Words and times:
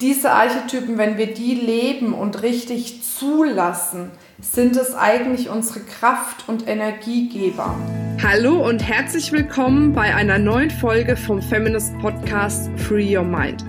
diese 0.00 0.30
Archetypen, 0.30 0.96
wenn 0.96 1.18
wir 1.18 1.26
die 1.26 1.54
leben 1.54 2.14
und 2.14 2.42
richtig 2.42 3.02
zulassen, 3.02 4.10
sind 4.40 4.76
es 4.76 4.94
eigentlich 4.94 5.50
unsere 5.50 5.80
Kraft- 5.80 6.48
und 6.48 6.66
Energiegeber. 6.66 7.76
Hallo 8.22 8.66
und 8.66 8.82
herzlich 8.82 9.30
willkommen 9.30 9.92
bei 9.92 10.14
einer 10.14 10.38
neuen 10.38 10.70
Folge 10.70 11.16
vom 11.16 11.42
Feminist 11.42 11.98
Podcast 11.98 12.70
Free 12.76 13.14
Your 13.14 13.24
Mind. 13.24 13.62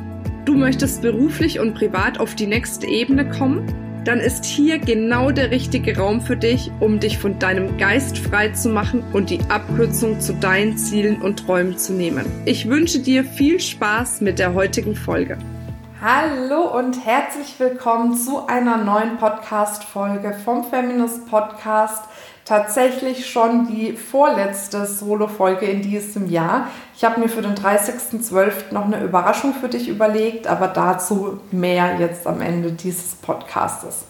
Du 0.46 0.54
möchtest 0.54 1.02
beruflich 1.02 1.59
und 1.59 1.74
privat 1.74 2.17
auf 2.17 2.34
die 2.36 2.48
nächste 2.48 2.88
Ebene 2.88 3.29
kommen? 3.29 3.66
Dann 4.06 4.20
ist 4.20 4.46
hier 4.46 4.79
genau 4.79 5.32
der 5.32 5.52
richtige 5.52 5.98
Raum 5.98 6.22
für 6.22 6.38
dich, 6.38 6.72
um 6.79 7.00
dich 7.00 7.18
von 7.18 7.38
deinem 7.40 7.78
Geist 7.78 8.18
frei 8.18 8.50
zu 8.50 8.70
machen 8.70 9.04
und 9.12 9.29
die 9.29 9.42
Abkürzung 9.50 10.22
zu 10.22 10.34
deinen 10.34 10.78
Zielen 10.78 11.22
und 11.22 11.46
Träumen 11.46 11.78
zu 11.78 11.94
nehmen. 11.94 12.26
Ich 12.46 12.70
wünsche 12.70 13.00
dir 13.00 13.26
viel 13.26 13.60
Spaß 13.60 14.22
mit 14.22 14.40
der 14.40 14.54
heutigen 14.54 14.96
Folge. 14.96 15.38
Hallo 16.04 16.63
und 16.76 17.05
herzlich 17.05 17.59
willkommen 17.59 18.17
zu 18.17 18.48
einer 18.48 18.77
neuen 18.77 19.17
Podcast-Folge 19.17 20.34
vom 20.44 20.63
Feminist 20.63 21.30
Podcast. 21.30 22.05
Tatsächlich 22.44 23.30
schon 23.30 23.67
die 23.67 23.94
vorletzte 23.94 24.88
Solo-Folge 24.88 25.67
in 25.67 25.84
diesem 25.84 26.27
Jahr. 26.27 26.70
Ich 26.95 27.03
habe 27.03 27.20
mir 27.20 27.30
für 27.30 27.44
den 27.44 27.53
30.12. 27.53 28.73
noch 28.73 28.85
eine 28.85 29.03
Überraschung 29.03 29.53
für 29.53 29.70
dich 29.70 29.89
überlegt, 29.89 30.48
aber 30.48 30.70
dazu 30.70 31.39
mehr 31.52 31.99
jetzt 31.99 32.25
am 32.25 32.41
Ende 32.41 32.72
dieses 32.72 33.13
Podcastes. 33.13 34.05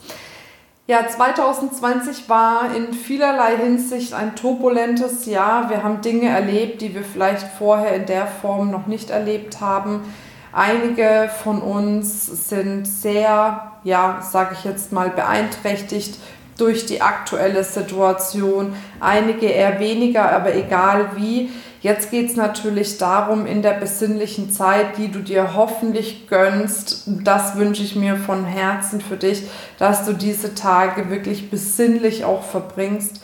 Ja, 0.87 1.05
2020 1.09 2.29
war 2.29 2.73
in 2.73 2.93
vielerlei 2.93 3.57
Hinsicht 3.57 4.13
ein 4.13 4.37
turbulentes 4.37 5.25
Jahr. 5.25 5.69
Wir 5.69 5.83
haben 5.83 5.99
Dinge 5.99 6.29
erlebt, 6.29 6.81
die 6.81 6.95
wir 6.95 7.03
vielleicht 7.03 7.45
vorher 7.59 7.93
in 7.95 8.05
der 8.05 8.27
Form 8.27 8.71
noch 8.71 8.87
nicht 8.87 9.09
erlebt 9.09 9.59
haben 9.59 10.05
Einige 10.53 11.29
von 11.43 11.61
uns 11.61 12.49
sind 12.49 12.85
sehr, 12.85 13.71
ja, 13.83 14.21
sage 14.21 14.55
ich 14.57 14.65
jetzt 14.65 14.91
mal, 14.91 15.09
beeinträchtigt 15.09 16.17
durch 16.57 16.85
die 16.85 17.01
aktuelle 17.01 17.63
Situation. 17.63 18.75
Einige 18.99 19.47
eher 19.47 19.79
weniger, 19.79 20.31
aber 20.31 20.53
egal 20.55 21.11
wie. 21.15 21.49
Jetzt 21.81 22.11
geht 22.11 22.29
es 22.29 22.35
natürlich 22.35 22.99
darum, 22.99 23.47
in 23.47 23.63
der 23.63 23.73
besinnlichen 23.73 24.51
Zeit, 24.51 24.97
die 24.97 25.07
du 25.07 25.19
dir 25.19 25.55
hoffentlich 25.55 26.27
gönnst, 26.27 27.05
das 27.07 27.55
wünsche 27.55 27.81
ich 27.81 27.95
mir 27.95 28.17
von 28.17 28.45
Herzen 28.45 29.01
für 29.01 29.17
dich, 29.17 29.43
dass 29.79 30.05
du 30.05 30.13
diese 30.13 30.53
Tage 30.53 31.09
wirklich 31.09 31.49
besinnlich 31.49 32.23
auch 32.23 32.43
verbringst. 32.43 33.21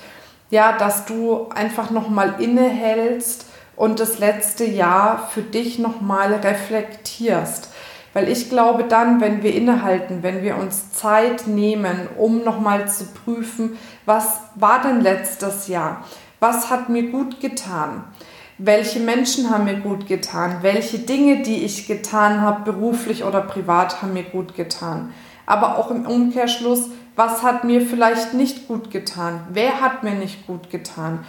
Ja, 0.49 0.75
dass 0.75 1.05
du 1.05 1.49
einfach 1.49 1.91
nochmal 1.91 2.35
innehältst 2.39 3.45
und 3.77 3.99
das 4.01 4.19
letzte 4.19 4.65
Jahr 4.65 5.29
für 5.29 5.43
dich 5.43 5.79
nochmal 5.79 6.33
reflektierst. 6.33 7.69
Weil 8.13 8.27
ich 8.27 8.49
glaube 8.49 8.83
dann, 8.83 9.21
wenn 9.21 9.43
wir 9.43 9.53
innehalten, 9.53 10.23
wenn 10.23 10.41
wir 10.41 10.57
uns 10.57 10.91
Zeit 10.91 11.45
nehmen, 11.45 12.09
um 12.17 12.43
nochmal 12.43 12.89
zu 12.89 13.05
prüfen, 13.05 13.77
was 14.05 14.39
war 14.55 14.81
denn 14.81 15.01
letztes 15.01 15.67
Jahr? 15.67 16.03
Was 16.39 16.69
hat 16.71 16.89
mir 16.89 17.11
gut 17.11 17.39
getan? 17.39 18.03
Welche 18.57 18.99
Menschen 18.99 19.51
haben 19.51 19.65
mir 19.65 19.79
gut 19.81 20.07
getan? 20.07 20.57
Welche 20.61 20.97
Dinge, 20.97 21.43
die 21.43 21.63
ich 21.63 21.85
getan 21.85 22.41
habe, 22.41 22.71
beruflich 22.71 23.23
oder 23.23 23.41
privat, 23.41 24.01
haben 24.01 24.13
mir 24.13 24.23
gut 24.23 24.55
getan? 24.55 25.13
Aber 25.45 25.77
auch 25.77 25.91
im 25.91 26.07
Umkehrschluss, 26.07 26.89
was 27.15 27.43
hat 27.43 27.63
mir 27.63 27.81
vielleicht 27.81 28.33
nicht 28.33 28.67
gut 28.67 28.89
getan? 28.89 29.41
Wer 29.51 29.81
hat 29.81 30.01
mir 30.03 30.13
nicht 30.13 30.47
gut 30.47 30.71
getan? 30.71 31.23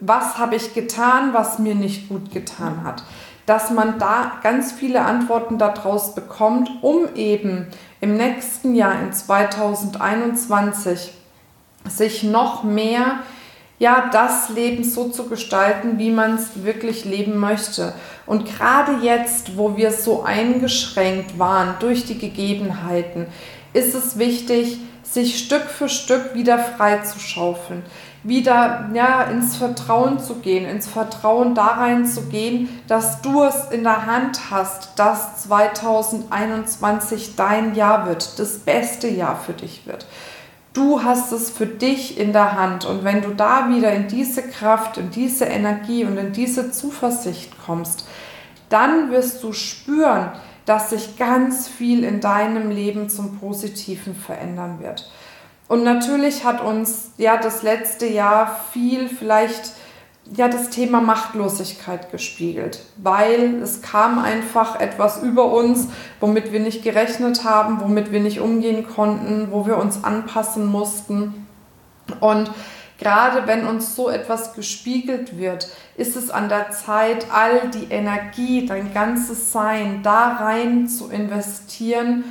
Was 0.00 0.38
habe 0.38 0.56
ich 0.56 0.74
getan, 0.74 1.32
was 1.32 1.58
mir 1.58 1.74
nicht 1.74 2.08
gut 2.08 2.32
getan 2.32 2.84
hat. 2.84 3.02
Dass 3.46 3.70
man 3.70 3.98
da 3.98 4.32
ganz 4.42 4.72
viele 4.72 5.02
Antworten 5.02 5.58
daraus 5.58 6.14
bekommt, 6.14 6.68
um 6.82 7.14
eben 7.14 7.68
im 8.00 8.16
nächsten 8.16 8.74
Jahr, 8.74 9.00
in 9.00 9.12
2021, 9.12 11.12
sich 11.88 12.24
noch 12.24 12.64
mehr 12.64 13.20
ja, 13.78 14.08
das 14.10 14.48
Leben 14.48 14.84
so 14.84 15.10
zu 15.10 15.28
gestalten, 15.28 15.98
wie 15.98 16.10
man 16.10 16.36
es 16.36 16.64
wirklich 16.64 17.04
leben 17.04 17.38
möchte. 17.38 17.92
Und 18.24 18.46
gerade 18.46 19.02
jetzt, 19.02 19.58
wo 19.58 19.76
wir 19.76 19.92
so 19.92 20.22
eingeschränkt 20.22 21.38
waren 21.38 21.74
durch 21.78 22.06
die 22.06 22.18
Gegebenheiten, 22.18 23.26
ist 23.74 23.94
es 23.94 24.18
wichtig, 24.18 24.78
sich 25.02 25.38
Stück 25.38 25.64
für 25.64 25.90
Stück 25.90 26.34
wieder 26.34 26.58
frei 26.58 27.02
zu 27.02 27.20
schaufeln 27.20 27.84
wieder 28.26 28.90
ja, 28.92 29.22
ins 29.22 29.56
Vertrauen 29.56 30.18
zu 30.18 30.36
gehen, 30.36 30.68
ins 30.68 30.86
Vertrauen 30.86 31.54
da 31.54 31.66
rein 31.66 32.06
zu 32.06 32.22
gehen, 32.22 32.68
dass 32.88 33.22
du 33.22 33.42
es 33.42 33.70
in 33.70 33.84
der 33.84 34.06
Hand 34.06 34.50
hast, 34.50 34.98
dass 34.98 35.42
2021 35.44 37.36
dein 37.36 37.74
Jahr 37.74 38.06
wird, 38.06 38.38
das 38.38 38.58
beste 38.58 39.08
Jahr 39.08 39.36
für 39.36 39.52
dich 39.52 39.86
wird. 39.86 40.06
Du 40.72 41.02
hast 41.02 41.32
es 41.32 41.50
für 41.50 41.66
dich 41.66 42.18
in 42.18 42.32
der 42.32 42.52
Hand 42.52 42.84
und 42.84 43.02
wenn 43.02 43.22
du 43.22 43.30
da 43.30 43.70
wieder 43.70 43.92
in 43.92 44.08
diese 44.08 44.42
Kraft, 44.42 44.98
in 44.98 45.10
diese 45.10 45.46
Energie 45.46 46.04
und 46.04 46.18
in 46.18 46.32
diese 46.32 46.70
Zuversicht 46.70 47.52
kommst, 47.64 48.06
dann 48.68 49.10
wirst 49.10 49.42
du 49.42 49.52
spüren, 49.52 50.32
dass 50.66 50.90
sich 50.90 51.16
ganz 51.16 51.68
viel 51.68 52.04
in 52.04 52.20
deinem 52.20 52.70
Leben 52.70 53.08
zum 53.08 53.38
Positiven 53.38 54.14
verändern 54.14 54.80
wird. 54.80 55.08
Und 55.68 55.82
natürlich 55.82 56.44
hat 56.44 56.62
uns 56.62 57.10
ja 57.16 57.36
das 57.36 57.62
letzte 57.62 58.06
Jahr 58.06 58.60
viel 58.72 59.08
vielleicht 59.08 59.72
ja 60.34 60.48
das 60.48 60.70
Thema 60.70 61.00
Machtlosigkeit 61.00 62.10
gespiegelt, 62.10 62.80
weil 62.96 63.62
es 63.62 63.82
kam 63.82 64.18
einfach 64.18 64.80
etwas 64.80 65.22
über 65.22 65.52
uns, 65.52 65.88
womit 66.20 66.52
wir 66.52 66.60
nicht 66.60 66.82
gerechnet 66.82 67.44
haben, 67.44 67.80
womit 67.80 68.12
wir 68.12 68.20
nicht 68.20 68.40
umgehen 68.40 68.86
konnten, 68.88 69.48
wo 69.50 69.66
wir 69.66 69.76
uns 69.76 70.02
anpassen 70.02 70.66
mussten. 70.66 71.46
Und 72.20 72.50
gerade 72.98 73.46
wenn 73.46 73.66
uns 73.66 73.94
so 73.94 74.08
etwas 74.08 74.54
gespiegelt 74.54 75.38
wird, 75.38 75.68
ist 75.96 76.16
es 76.16 76.30
an 76.30 76.48
der 76.48 76.70
Zeit, 76.70 77.26
all 77.32 77.70
die 77.70 77.92
Energie, 77.92 78.66
dein 78.66 78.92
ganzes 78.92 79.52
Sein 79.52 80.00
da 80.02 80.36
rein 80.40 80.88
zu 80.88 81.08
investieren, 81.08 82.24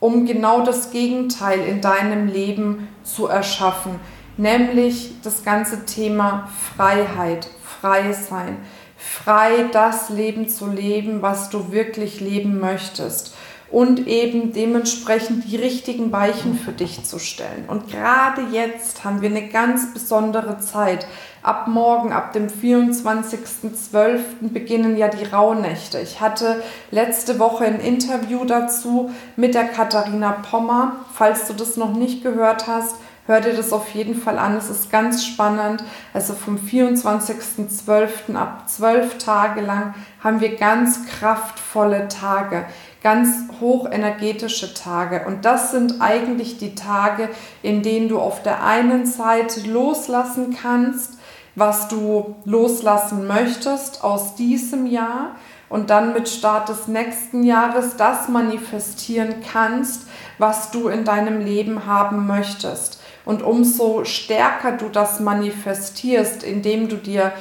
um 0.00 0.26
genau 0.26 0.64
das 0.64 0.90
Gegenteil 0.90 1.60
in 1.60 1.80
deinem 1.80 2.28
Leben 2.28 2.88
zu 3.02 3.26
erschaffen, 3.26 3.98
nämlich 4.36 5.12
das 5.22 5.44
ganze 5.44 5.84
Thema 5.84 6.48
Freiheit, 6.76 7.48
frei 7.62 8.12
sein, 8.12 8.58
frei 8.96 9.66
das 9.72 10.08
Leben 10.08 10.48
zu 10.48 10.68
leben, 10.68 11.22
was 11.22 11.50
du 11.50 11.72
wirklich 11.72 12.20
leben 12.20 12.60
möchtest 12.60 13.34
und 13.70 14.06
eben 14.06 14.52
dementsprechend 14.52 15.44
die 15.50 15.56
richtigen 15.56 16.10
Weichen 16.10 16.58
für 16.58 16.72
dich 16.72 17.04
zu 17.04 17.18
stellen. 17.18 17.64
Und 17.68 17.90
gerade 17.90 18.42
jetzt 18.50 19.04
haben 19.04 19.20
wir 19.20 19.28
eine 19.28 19.48
ganz 19.48 19.92
besondere 19.92 20.58
Zeit. 20.58 21.06
Ab 21.42 21.68
morgen, 21.68 22.12
ab 22.12 22.32
dem 22.32 22.48
24.12. 22.48 24.20
beginnen 24.40 24.96
ja 24.96 25.08
die 25.08 25.24
Rauhnächte. 25.24 26.00
Ich 26.00 26.20
hatte 26.20 26.62
letzte 26.90 27.38
Woche 27.38 27.64
ein 27.64 27.80
Interview 27.80 28.44
dazu 28.44 29.10
mit 29.36 29.54
der 29.54 29.64
Katharina 29.64 30.32
Pommer. 30.32 30.96
Falls 31.12 31.46
du 31.46 31.52
das 31.52 31.76
noch 31.76 31.92
nicht 31.92 32.22
gehört 32.22 32.66
hast, 32.66 32.96
hör 33.28 33.40
dir 33.40 33.54
das 33.54 33.72
auf 33.72 33.90
jeden 33.90 34.16
Fall 34.16 34.38
an. 34.38 34.56
Es 34.56 34.68
ist 34.68 34.90
ganz 34.90 35.24
spannend. 35.24 35.84
Also 36.12 36.34
vom 36.34 36.56
24.12. 36.56 38.34
ab 38.34 38.68
zwölf 38.68 39.18
Tage 39.18 39.60
lang 39.60 39.94
haben 40.24 40.40
wir 40.40 40.56
ganz 40.56 41.06
kraftvolle 41.06 42.08
Tage 42.08 42.66
ganz 43.02 43.28
hochenergetische 43.60 44.74
Tage. 44.74 45.24
Und 45.26 45.44
das 45.44 45.70
sind 45.70 46.00
eigentlich 46.00 46.58
die 46.58 46.74
Tage, 46.74 47.28
in 47.62 47.82
denen 47.82 48.08
du 48.08 48.18
auf 48.18 48.42
der 48.42 48.64
einen 48.64 49.06
Seite 49.06 49.60
loslassen 49.68 50.56
kannst, 50.60 51.18
was 51.54 51.88
du 51.88 52.36
loslassen 52.44 53.26
möchtest 53.26 54.04
aus 54.04 54.34
diesem 54.34 54.86
Jahr 54.86 55.36
und 55.68 55.90
dann 55.90 56.12
mit 56.12 56.28
Start 56.28 56.68
des 56.68 56.88
nächsten 56.88 57.42
Jahres 57.42 57.96
das 57.96 58.28
manifestieren 58.28 59.36
kannst, 59.52 60.08
was 60.38 60.70
du 60.70 60.88
in 60.88 61.04
deinem 61.04 61.40
Leben 61.40 61.86
haben 61.86 62.26
möchtest. 62.26 63.00
Und 63.28 63.42
umso 63.42 64.06
stärker 64.06 64.72
du 64.72 64.88
das 64.88 65.20
manifestierst, 65.20 66.42
indem 66.42 66.88
du 66.88 66.96
dir 66.96 67.32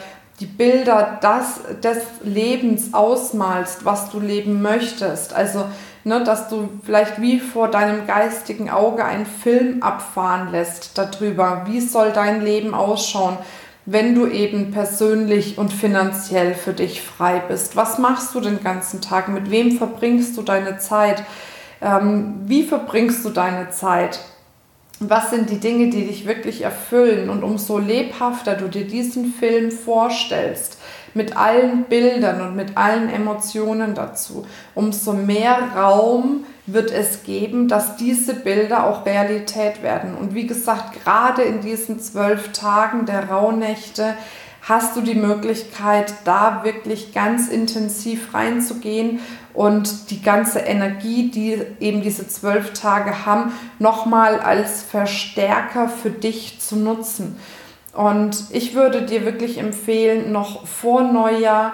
die 0.41 0.45
Bilder 0.45 1.17
das, 1.21 1.61
des 1.81 1.99
Lebens 2.23 2.93
ausmalst, 2.93 3.85
was 3.85 4.09
du 4.09 4.19
leben 4.19 4.61
möchtest. 4.61 5.33
Also, 5.33 5.63
ne, 6.03 6.21
dass 6.25 6.49
du 6.49 6.67
vielleicht 6.83 7.21
wie 7.21 7.39
vor 7.39 7.69
deinem 7.71 8.05
geistigen 8.05 8.69
Auge 8.69 9.05
einen 9.05 9.25
Film 9.25 9.81
abfahren 9.81 10.51
lässt 10.51 10.97
darüber, 10.97 11.63
wie 11.67 11.79
soll 11.79 12.11
dein 12.11 12.41
Leben 12.41 12.73
ausschauen, 12.73 13.37
wenn 13.85 14.13
du 14.13 14.27
eben 14.27 14.71
persönlich 14.71 15.57
und 15.57 15.71
finanziell 15.71 16.53
für 16.53 16.73
dich 16.73 17.01
frei 17.01 17.41
bist. 17.47 17.77
Was 17.77 17.97
machst 17.97 18.35
du 18.35 18.41
den 18.41 18.61
ganzen 18.61 18.99
Tag? 18.99 19.29
Mit 19.29 19.51
wem 19.51 19.77
verbringst 19.77 20.35
du 20.35 20.41
deine 20.41 20.79
Zeit? 20.79 21.23
Ähm, 21.81 22.41
wie 22.43 22.63
verbringst 22.63 23.23
du 23.23 23.29
deine 23.29 23.69
Zeit? 23.69 24.19
Was 24.99 25.29
sind 25.29 25.49
die 25.49 25.59
Dinge, 25.59 25.89
die 25.89 26.05
dich 26.05 26.25
wirklich 26.25 26.61
erfüllen. 26.61 27.29
Und 27.29 27.43
umso 27.43 27.77
lebhafter 27.77 28.55
du 28.55 28.67
dir 28.67 28.85
diesen 28.85 29.33
Film 29.33 29.71
vorstellst, 29.71 30.77
mit 31.13 31.35
allen 31.35 31.83
Bildern 31.85 32.41
und 32.41 32.55
mit 32.55 32.77
allen 32.77 33.09
Emotionen 33.09 33.95
dazu, 33.95 34.45
umso 34.75 35.13
mehr 35.13 35.57
Raum 35.75 36.45
wird 36.67 36.91
es 36.91 37.23
geben, 37.23 37.67
dass 37.67 37.95
diese 37.95 38.33
Bilder 38.33 38.85
auch 38.85 39.05
Realität 39.05 39.81
werden. 39.81 40.15
Und 40.15 40.35
wie 40.35 40.45
gesagt, 40.45 41.01
gerade 41.03 41.41
in 41.43 41.61
diesen 41.61 41.99
zwölf 41.99 42.51
Tagen 42.51 43.05
der 43.05 43.29
Rauhnächte 43.29 44.15
hast 44.67 44.95
du 44.95 45.01
die 45.01 45.15
Möglichkeit, 45.15 46.13
da 46.25 46.61
wirklich 46.63 47.13
ganz 47.13 47.47
intensiv 47.47 48.33
reinzugehen 48.33 49.19
und 49.53 50.11
die 50.11 50.21
ganze 50.21 50.59
Energie, 50.59 51.31
die 51.31 51.61
eben 51.79 52.01
diese 52.01 52.27
zwölf 52.27 52.73
Tage 52.73 53.25
haben, 53.25 53.53
nochmal 53.79 54.39
als 54.39 54.83
Verstärker 54.83 55.87
für 55.87 56.09
dich 56.09 56.59
zu 56.59 56.75
nutzen. 56.75 57.37
Und 57.93 58.45
ich 58.51 58.75
würde 58.75 59.03
dir 59.03 59.25
wirklich 59.25 59.57
empfehlen, 59.57 60.31
noch 60.31 60.67
vor 60.67 61.01
Neujahr 61.01 61.73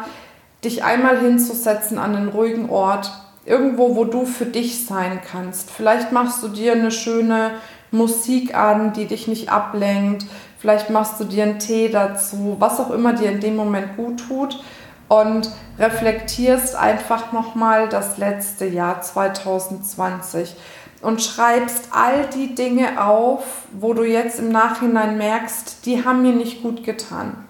dich 0.64 0.84
einmal 0.84 1.20
hinzusetzen 1.20 1.98
an 1.98 2.16
einen 2.16 2.30
ruhigen 2.30 2.70
Ort, 2.70 3.12
irgendwo, 3.46 3.96
wo 3.96 4.06
du 4.06 4.26
für 4.26 4.46
dich 4.46 4.86
sein 4.86 5.20
kannst. 5.30 5.70
Vielleicht 5.70 6.12
machst 6.12 6.42
du 6.44 6.48
dir 6.48 6.74
eine 6.74 6.92
schöne 6.92 7.52
Musik 7.92 8.56
an, 8.56 8.94
die 8.94 9.06
dich 9.06 9.28
nicht 9.28 9.50
ablenkt. 9.50 10.26
Vielleicht 10.64 10.90
machst 10.90 11.20
du 11.20 11.26
dir 11.26 11.44
einen 11.44 11.60
Tee 11.60 11.90
dazu, 11.90 12.56
was 12.58 12.80
auch 12.80 12.92
immer 12.92 13.12
dir 13.12 13.30
in 13.30 13.42
dem 13.42 13.58
Moment 13.58 13.98
gut 13.98 14.26
tut 14.26 14.64
und 15.10 15.52
reflektierst 15.78 16.78
einfach 16.78 17.34
nochmal 17.34 17.90
das 17.90 18.18
letzte 18.18 18.66
Jahr 18.66 19.02
2020 19.02 20.56
und 21.02 21.22
schreibst 21.22 21.90
all 21.92 22.28
die 22.28 22.56
Dinge 22.56 23.06
auf, 23.06 23.44
wo 23.74 23.94
du 23.94 24.04
jetzt 24.06 24.40
im 24.40 24.54
Nachhinein 24.54 25.18
merkst, 25.18 25.86
die 25.86 26.06
haben 26.06 26.22
mir 26.22 26.32
nicht 26.32 26.64
gut 26.64 26.86
getan. 26.86 27.44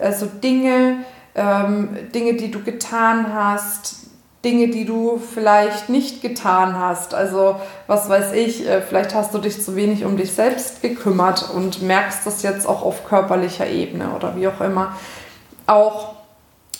Also 0.00 0.26
Dinge, 0.26 1.04
ähm, 1.36 2.10
Dinge, 2.12 2.34
die 2.34 2.50
du 2.50 2.64
getan 2.64 3.32
hast, 3.32 4.07
Dinge, 4.44 4.68
die 4.68 4.84
du 4.84 5.18
vielleicht 5.18 5.88
nicht 5.88 6.22
getan 6.22 6.78
hast. 6.78 7.12
Also 7.12 7.56
was 7.88 8.08
weiß 8.08 8.32
ich, 8.34 8.66
äh, 8.66 8.82
vielleicht 8.82 9.14
hast 9.14 9.34
du 9.34 9.38
dich 9.38 9.62
zu 9.62 9.74
wenig 9.74 10.04
um 10.04 10.16
dich 10.16 10.32
selbst 10.32 10.80
gekümmert 10.80 11.50
und 11.54 11.82
merkst 11.82 12.24
das 12.24 12.42
jetzt 12.42 12.66
auch 12.66 12.82
auf 12.82 13.04
körperlicher 13.04 13.68
Ebene 13.68 14.10
oder 14.14 14.36
wie 14.36 14.46
auch 14.46 14.60
immer. 14.60 14.94
Auch 15.66 16.18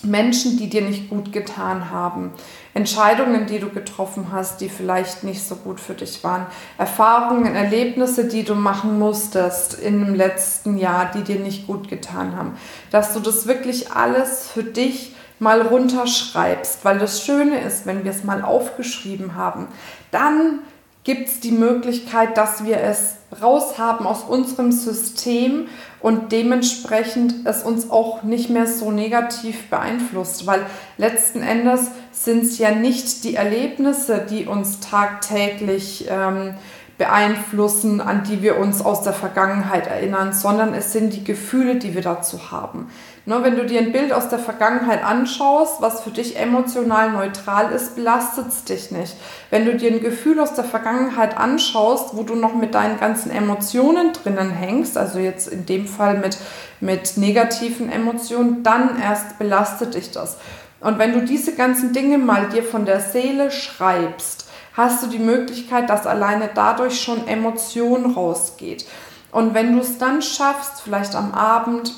Menschen, 0.04 0.56
die 0.56 0.70
dir 0.70 0.82
nicht 0.82 1.10
gut 1.10 1.32
getan 1.32 1.90
haben, 1.90 2.30
Entscheidungen, 2.72 3.46
die 3.46 3.58
du 3.58 3.70
getroffen 3.70 4.28
hast, 4.30 4.60
die 4.60 4.68
vielleicht 4.68 5.24
nicht 5.24 5.42
so 5.42 5.56
gut 5.56 5.80
für 5.80 5.94
dich 5.94 6.22
waren, 6.22 6.46
Erfahrungen, 6.78 7.56
Erlebnisse, 7.56 8.28
die 8.28 8.44
du 8.44 8.54
machen 8.54 9.00
musstest 9.00 9.82
dem 9.82 10.14
letzten 10.14 10.78
Jahr, 10.78 11.10
die 11.12 11.22
dir 11.22 11.40
nicht 11.40 11.66
gut 11.66 11.88
getan 11.88 12.36
haben, 12.36 12.56
dass 12.92 13.12
du 13.12 13.18
das 13.18 13.48
wirklich 13.48 13.90
alles 13.90 14.48
für 14.48 14.62
dich 14.62 15.16
mal 15.38 15.62
runterschreibst, 15.62 16.84
weil 16.84 16.98
das 16.98 17.24
Schöne 17.24 17.60
ist, 17.60 17.86
wenn 17.86 18.04
wir 18.04 18.10
es 18.10 18.24
mal 18.24 18.42
aufgeschrieben 18.42 19.34
haben, 19.34 19.68
dann 20.10 20.60
gibt 21.04 21.28
es 21.28 21.40
die 21.40 21.52
Möglichkeit, 21.52 22.36
dass 22.36 22.64
wir 22.64 22.78
es 22.78 23.16
raushaben 23.40 24.06
aus 24.06 24.24
unserem 24.24 24.72
System 24.72 25.68
und 26.00 26.32
dementsprechend 26.32 27.46
es 27.46 27.62
uns 27.62 27.90
auch 27.90 28.22
nicht 28.22 28.50
mehr 28.50 28.66
so 28.66 28.90
negativ 28.90 29.68
beeinflusst, 29.70 30.46
weil 30.46 30.66
letzten 30.96 31.42
Endes 31.42 31.90
sind 32.12 32.44
es 32.44 32.58
ja 32.58 32.72
nicht 32.72 33.24
die 33.24 33.36
Erlebnisse, 33.36 34.26
die 34.28 34.46
uns 34.46 34.80
tagtäglich 34.80 36.06
ähm, 36.10 36.54
beeinflussen, 36.98 38.00
an 38.00 38.24
die 38.24 38.42
wir 38.42 38.58
uns 38.58 38.84
aus 38.84 39.02
der 39.02 39.12
Vergangenheit 39.12 39.86
erinnern, 39.86 40.32
sondern 40.32 40.74
es 40.74 40.92
sind 40.92 41.12
die 41.12 41.22
Gefühle, 41.22 41.76
die 41.76 41.94
wir 41.94 42.02
dazu 42.02 42.50
haben. 42.50 42.90
Ne, 43.24 43.38
wenn 43.42 43.56
du 43.56 43.66
dir 43.66 43.80
ein 43.80 43.92
Bild 43.92 44.12
aus 44.12 44.30
der 44.30 44.38
Vergangenheit 44.38 45.04
anschaust, 45.04 45.80
was 45.80 46.00
für 46.00 46.10
dich 46.10 46.36
emotional 46.36 47.12
neutral 47.12 47.70
ist, 47.72 47.94
belastet 47.94 48.48
es 48.48 48.64
dich 48.64 48.90
nicht. 48.90 49.16
Wenn 49.50 49.64
du 49.64 49.76
dir 49.76 49.92
ein 49.92 50.00
Gefühl 50.00 50.40
aus 50.40 50.54
der 50.54 50.64
Vergangenheit 50.64 51.36
anschaust, 51.36 52.16
wo 52.16 52.22
du 52.24 52.34
noch 52.34 52.54
mit 52.54 52.74
deinen 52.74 52.98
ganzen 52.98 53.30
Emotionen 53.30 54.12
drinnen 54.12 54.50
hängst, 54.50 54.98
also 54.98 55.18
jetzt 55.18 55.46
in 55.46 55.66
dem 55.66 55.86
Fall 55.86 56.18
mit, 56.18 56.38
mit 56.80 57.16
negativen 57.16 57.92
Emotionen, 57.92 58.62
dann 58.62 59.00
erst 59.00 59.38
belastet 59.38 59.94
dich 59.94 60.10
das. 60.10 60.38
Und 60.80 60.98
wenn 60.98 61.12
du 61.12 61.24
diese 61.24 61.54
ganzen 61.54 61.92
Dinge 61.92 62.18
mal 62.18 62.48
dir 62.48 62.62
von 62.62 62.86
der 62.86 63.00
Seele 63.00 63.50
schreibst, 63.50 64.47
hast 64.78 65.02
du 65.02 65.08
die 65.08 65.18
Möglichkeit, 65.18 65.90
dass 65.90 66.06
alleine 66.06 66.48
dadurch 66.54 67.02
schon 67.02 67.26
Emotion 67.26 68.12
rausgeht. 68.12 68.86
Und 69.32 69.52
wenn 69.52 69.74
du 69.74 69.80
es 69.80 69.98
dann 69.98 70.22
schaffst, 70.22 70.80
vielleicht 70.82 71.16
am 71.16 71.32
Abend, 71.34 71.92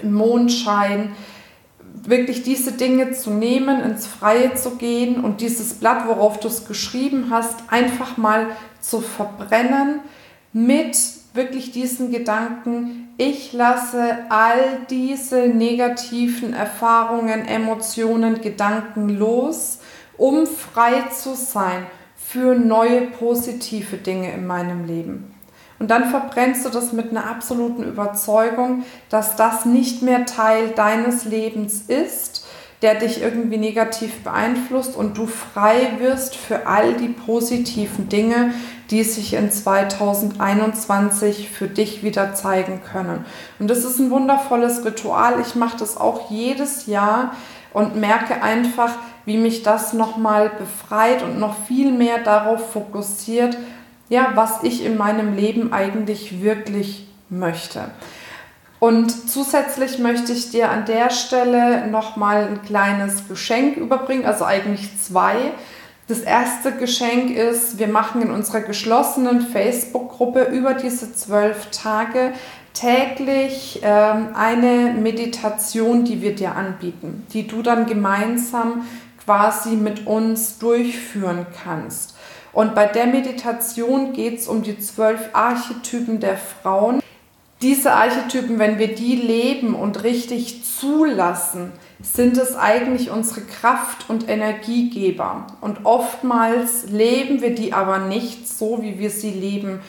im 0.00 0.12
Mondschein, 0.12 1.12
wirklich 2.02 2.42
diese 2.42 2.72
Dinge 2.72 3.12
zu 3.12 3.30
nehmen, 3.30 3.80
ins 3.80 4.06
Freie 4.06 4.54
zu 4.54 4.76
gehen 4.76 5.24
und 5.24 5.40
dieses 5.40 5.74
Blatt, 5.74 6.06
worauf 6.06 6.38
du 6.38 6.48
es 6.48 6.68
geschrieben 6.68 7.28
hast, 7.30 7.56
einfach 7.70 8.18
mal 8.18 8.48
zu 8.80 9.00
verbrennen 9.00 10.00
mit 10.52 10.96
wirklich 11.32 11.72
diesen 11.72 12.10
Gedanken, 12.12 13.08
ich 13.16 13.54
lasse 13.54 14.18
all 14.28 14.80
diese 14.90 15.48
negativen 15.48 16.52
Erfahrungen, 16.52 17.46
Emotionen, 17.46 18.42
Gedanken 18.42 19.08
los, 19.08 19.78
um 20.18 20.46
frei 20.46 21.04
zu 21.14 21.34
sein 21.34 21.86
für 22.16 22.54
neue 22.54 23.02
positive 23.02 23.96
Dinge 23.96 24.32
in 24.32 24.46
meinem 24.46 24.86
Leben. 24.86 25.34
Und 25.78 25.90
dann 25.90 26.10
verbrennst 26.10 26.64
du 26.64 26.70
das 26.70 26.92
mit 26.92 27.10
einer 27.10 27.28
absoluten 27.28 27.84
Überzeugung, 27.84 28.84
dass 29.10 29.36
das 29.36 29.66
nicht 29.66 30.02
mehr 30.02 30.24
Teil 30.24 30.70
deines 30.70 31.24
Lebens 31.24 31.82
ist, 31.82 32.46
der 32.82 32.94
dich 32.94 33.22
irgendwie 33.22 33.56
negativ 33.56 34.22
beeinflusst 34.22 34.96
und 34.96 35.16
du 35.16 35.26
frei 35.26 35.92
wirst 35.98 36.36
für 36.36 36.66
all 36.66 36.94
die 36.94 37.08
positiven 37.08 38.08
Dinge, 38.08 38.52
die 38.90 39.02
sich 39.02 39.34
in 39.34 39.50
2021 39.50 41.50
für 41.50 41.68
dich 41.68 42.02
wieder 42.02 42.34
zeigen 42.34 42.82
können. 42.82 43.24
Und 43.58 43.68
das 43.68 43.78
ist 43.78 43.98
ein 43.98 44.10
wundervolles 44.10 44.84
Ritual. 44.84 45.40
Ich 45.40 45.54
mache 45.54 45.78
das 45.78 45.96
auch 45.96 46.30
jedes 46.30 46.86
Jahr 46.86 47.34
und 47.76 47.94
merke 47.94 48.42
einfach, 48.42 48.92
wie 49.26 49.36
mich 49.36 49.62
das 49.62 49.92
nochmal 49.92 50.50
befreit 50.58 51.22
und 51.22 51.38
noch 51.38 51.54
viel 51.66 51.92
mehr 51.92 52.20
darauf 52.20 52.72
fokussiert, 52.72 53.58
ja, 54.08 54.28
was 54.34 54.62
ich 54.62 54.82
in 54.82 54.96
meinem 54.96 55.36
Leben 55.36 55.74
eigentlich 55.74 56.42
wirklich 56.42 57.06
möchte. 57.28 57.90
Und 58.78 59.28
zusätzlich 59.28 59.98
möchte 59.98 60.32
ich 60.32 60.48
dir 60.48 60.70
an 60.70 60.86
der 60.86 61.10
Stelle 61.10 61.86
nochmal 61.88 62.48
ein 62.48 62.62
kleines 62.62 63.28
Geschenk 63.28 63.76
überbringen, 63.76 64.24
also 64.24 64.46
eigentlich 64.46 64.98
zwei. 64.98 65.36
Das 66.08 66.20
erste 66.20 66.72
Geschenk 66.72 67.30
ist, 67.30 67.78
wir 67.78 67.88
machen 67.88 68.22
in 68.22 68.30
unserer 68.30 68.60
geschlossenen 68.60 69.42
Facebook-Gruppe 69.42 70.44
über 70.44 70.72
diese 70.72 71.12
zwölf 71.14 71.70
Tage 71.72 72.32
täglich 72.76 73.80
ähm, 73.82 74.28
eine 74.34 74.94
Meditation, 75.00 76.04
die 76.04 76.20
wir 76.20 76.34
dir 76.34 76.54
anbieten, 76.54 77.26
die 77.32 77.46
du 77.46 77.62
dann 77.62 77.86
gemeinsam 77.86 78.86
quasi 79.24 79.70
mit 79.70 80.06
uns 80.06 80.58
durchführen 80.58 81.46
kannst. 81.64 82.16
Und 82.52 82.74
bei 82.74 82.86
der 82.86 83.06
Meditation 83.06 84.12
geht 84.12 84.38
es 84.38 84.48
um 84.48 84.62
die 84.62 84.78
zwölf 84.78 85.30
Archetypen 85.32 86.20
der 86.20 86.36
Frauen. 86.36 87.02
Diese 87.62 87.92
Archetypen, 87.92 88.58
wenn 88.58 88.78
wir 88.78 88.94
die 88.94 89.16
leben 89.16 89.74
und 89.74 90.04
richtig 90.04 90.62
zulassen, 90.64 91.72
sind 92.02 92.36
es 92.36 92.54
eigentlich 92.54 93.10
unsere 93.10 93.40
Kraft- 93.40 94.08
und 94.08 94.28
Energiegeber. 94.28 95.46
Und 95.62 95.84
oftmals 95.84 96.86
leben 96.90 97.40
wir 97.40 97.54
die 97.54 97.72
aber 97.72 97.98
nicht 97.98 98.46
so, 98.46 98.82
wie 98.82 98.98
wir 98.98 99.10
sie 99.10 99.30
leben 99.30 99.80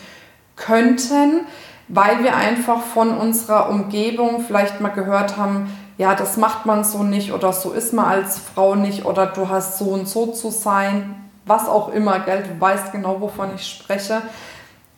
könnten, 0.58 1.46
weil 1.88 2.24
wir 2.24 2.36
einfach 2.36 2.82
von 2.82 3.18
unserer 3.18 3.70
Umgebung 3.70 4.44
vielleicht 4.46 4.82
mal 4.82 4.90
gehört 4.90 5.38
haben, 5.38 5.74
ja, 5.98 6.14
das 6.14 6.36
macht 6.38 6.66
man 6.66 6.84
so 6.84 7.04
nicht 7.04 7.32
oder 7.32 7.54
so 7.54 7.72
ist 7.72 7.94
man 7.94 8.06
als 8.06 8.38
Frau 8.38 8.76
nicht 8.76 9.06
oder 9.06 9.28
du 9.28 9.48
hast 9.48 9.80
so 9.80 9.86
und 9.86 10.08
so 10.08 10.28
zu 10.28 10.52
sein 10.52 11.16
was 11.48 11.68
auch 11.68 11.90
immer, 11.90 12.20
gell? 12.20 12.44
du 12.44 12.60
weißt 12.60 12.92
genau, 12.92 13.22
wovon 13.22 13.50
ich 13.56 13.66
spreche. 13.66 14.22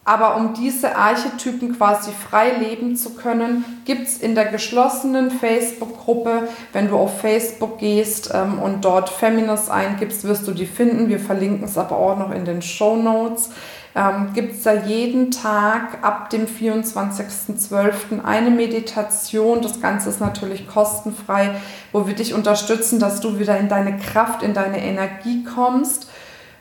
Aber 0.10 0.38
um 0.38 0.56
diese 0.56 0.96
Archetypen 0.96 1.78
quasi 1.78 2.10
frei 2.12 2.54
leben 2.58 2.96
zu 2.96 3.14
können, 3.14 3.64
gibt 3.86 4.08
es 4.08 4.18
in 4.18 4.34
der 4.34 4.46
geschlossenen 4.46 5.30
Facebook-Gruppe, 5.30 6.48
wenn 6.74 6.88
du 6.88 6.98
auf 6.98 7.22
Facebook 7.22 7.78
gehst 7.78 8.32
ähm, 8.34 8.58
und 8.58 8.84
dort 8.84 9.10
Feminist 9.10 9.70
eingibst, 9.70 10.24
wirst 10.24 10.48
du 10.48 10.52
die 10.54 10.66
finden. 10.66 11.10
Wir 11.10 11.20
verlinken 11.20 11.64
es 11.64 11.78
aber 11.78 11.96
auch 11.96 12.18
noch 12.18 12.32
in 12.32 12.44
den 12.44 12.64
Show 12.64 12.96
Notes. 12.96 13.52
Ähm, 13.96 14.32
gibt 14.34 14.54
es 14.54 14.64
da 14.64 14.74
jeden 14.74 15.30
Tag 15.30 16.04
ab 16.04 16.32
dem 16.32 16.48
24.12. 16.48 18.24
eine 18.24 18.50
Meditation. 18.50 19.62
Das 19.62 19.80
Ganze 19.80 20.10
ist 20.10 20.22
natürlich 20.22 20.68
kostenfrei, 20.68 21.52
wo 21.92 22.08
wir 22.08 22.16
dich 22.16 22.34
unterstützen, 22.34 23.00
dass 23.00 23.20
du 23.20 23.38
wieder 23.38 23.60
in 23.60 23.70
deine 23.70 23.96
Kraft, 23.98 24.42
in 24.42 24.56
deine 24.56 24.84
Energie 24.84 25.44
kommst 25.44 26.09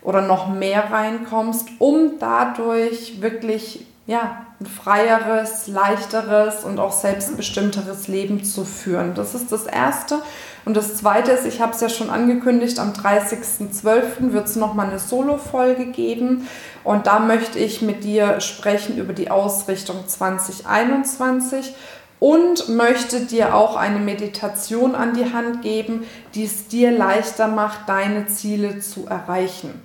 oder 0.03 0.23
noch 0.23 0.49
mehr 0.49 0.91
reinkommst, 0.91 1.69
um 1.79 2.19
dadurch 2.19 3.21
wirklich 3.21 3.87
ja, 4.09 4.47
ein 4.59 4.67
freieres, 4.67 5.69
leichteres 5.69 6.65
und 6.65 6.79
auch 6.79 6.93
selbstbestimmteres 6.93 8.09
Leben 8.09 8.43
zu 8.43 8.65
führen. 8.65 9.15
Das 9.15 9.35
ist 9.35 9.53
das 9.53 9.67
Erste. 9.67 10.23
Und 10.65 10.79
das 10.79 10.97
Zweite 10.97 11.33
ist, 11.33 11.47
ich 11.47 11.61
habe 11.61 11.73
es 11.73 11.81
ja 11.83 11.91
schon 11.91 12.09
angekündigt, 12.09 12.79
am 12.79 12.93
30.12. 12.93 14.33
wird 14.33 14.47
es 14.47 14.57
nochmal 14.57 14.89
eine 14.89 14.99
Solo-Folge 14.99 15.87
geben. 15.87 16.49
Und 16.85 17.07
da 17.07 17.19
möchte 17.19 17.59
ich 17.59 17.83
mit 17.83 18.03
dir 18.03 18.41
sprechen 18.41 18.97
über 18.97 19.13
die 19.13 19.31
Ausrichtung 19.31 20.09
2021 20.09 21.75
und 22.21 22.69
möchte 22.69 23.27
dir 23.27 23.55
auch 23.55 23.77
eine 23.77 23.99
Meditation 23.99 24.95
an 24.95 25.15
die 25.15 25.33
Hand 25.33 25.63
geben, 25.63 26.07
die 26.35 26.45
es 26.45 26.69
dir 26.69 26.91
leichter 26.91 27.49
macht, 27.49 27.89
deine 27.89 28.27
Ziele 28.27 28.81
zu 28.81 29.07
erreichen. 29.07 29.83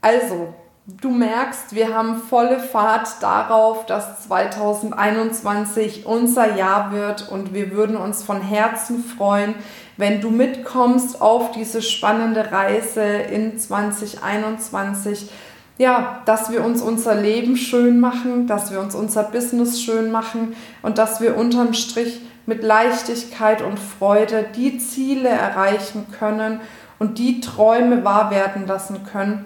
Also, 0.00 0.54
du 0.86 1.10
merkst, 1.10 1.74
wir 1.74 1.92
haben 1.94 2.22
volle 2.22 2.60
Fahrt 2.60 3.08
darauf, 3.20 3.86
dass 3.86 4.22
2021 4.28 6.06
unser 6.06 6.56
Jahr 6.56 6.92
wird 6.92 7.28
und 7.30 7.52
wir 7.52 7.72
würden 7.72 7.96
uns 7.96 8.22
von 8.22 8.40
Herzen 8.40 9.02
freuen, 9.02 9.54
wenn 9.96 10.20
du 10.20 10.30
mitkommst 10.30 11.20
auf 11.20 11.50
diese 11.52 11.82
spannende 11.82 12.52
Reise 12.52 13.02
in 13.02 13.58
2021, 13.58 15.30
ja, 15.78 16.22
dass 16.24 16.50
wir 16.50 16.64
uns 16.64 16.80
unser 16.80 17.14
Leben 17.14 17.56
schön 17.56 18.00
machen, 18.00 18.46
dass 18.46 18.70
wir 18.70 18.80
uns 18.80 18.94
unser 18.94 19.24
Business 19.24 19.80
schön 19.80 20.10
machen 20.10 20.56
und 20.82 20.98
dass 20.98 21.20
wir 21.20 21.36
unterm 21.36 21.74
Strich 21.74 22.20
mit 22.46 22.62
Leichtigkeit 22.62 23.60
und 23.60 23.78
Freude 23.78 24.46
die 24.56 24.78
Ziele 24.78 25.28
erreichen 25.28 26.06
können 26.18 26.60
und 26.98 27.18
die 27.18 27.40
Träume 27.40 28.04
wahr 28.04 28.30
werden 28.30 28.66
lassen 28.66 29.04
können, 29.04 29.44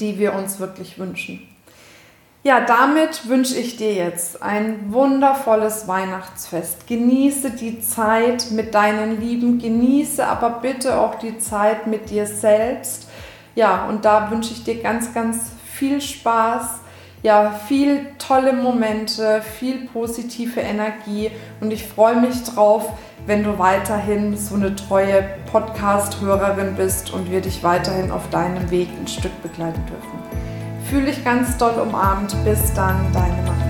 die 0.00 0.18
wir 0.18 0.34
uns 0.34 0.58
wirklich 0.58 0.98
wünschen. 0.98 1.46
Ja, 2.42 2.60
damit 2.60 3.28
wünsche 3.28 3.56
ich 3.56 3.76
dir 3.76 3.92
jetzt 3.92 4.40
ein 4.40 4.92
wundervolles 4.92 5.88
Weihnachtsfest. 5.88 6.86
Genieße 6.86 7.50
die 7.50 7.80
Zeit 7.80 8.52
mit 8.52 8.72
deinen 8.72 9.20
Lieben, 9.20 9.58
genieße 9.58 10.24
aber 10.24 10.50
bitte 10.62 11.00
auch 11.00 11.16
die 11.16 11.38
Zeit 11.38 11.88
mit 11.88 12.08
dir 12.08 12.24
selbst. 12.24 13.05
Ja, 13.56 13.86
und 13.86 14.04
da 14.04 14.30
wünsche 14.30 14.52
ich 14.52 14.62
dir 14.62 14.80
ganz, 14.80 15.12
ganz 15.12 15.50
viel 15.72 16.00
Spaß, 16.00 16.80
ja, 17.22 17.50
viel 17.50 18.06
tolle 18.18 18.52
Momente, 18.52 19.42
viel 19.42 19.88
positive 19.88 20.60
Energie 20.60 21.30
und 21.60 21.72
ich 21.72 21.84
freue 21.84 22.20
mich 22.20 22.44
drauf, 22.44 22.92
wenn 23.26 23.42
du 23.42 23.58
weiterhin 23.58 24.36
so 24.36 24.54
eine 24.54 24.76
treue 24.76 25.24
Podcast-Hörerin 25.50 26.76
bist 26.76 27.12
und 27.12 27.30
wir 27.30 27.40
dich 27.40 27.64
weiterhin 27.64 28.12
auf 28.12 28.28
deinem 28.30 28.70
Weg 28.70 28.88
ein 29.00 29.08
Stück 29.08 29.42
begleiten 29.42 29.82
dürfen. 29.86 30.16
Fühle 30.88 31.06
dich 31.06 31.24
ganz 31.24 31.56
doll 31.56 31.74
umarmt. 31.80 32.36
Bis 32.44 32.72
dann, 32.74 33.12
deine 33.12 33.42
Macht. 33.42 33.65